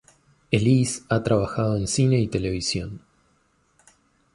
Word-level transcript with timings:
Elise 0.51 1.03
ha 1.09 1.21
trabajado 1.21 1.77
en 1.77 1.85
cine 1.87 2.17
y 2.19 2.27
televisión. 2.27 3.01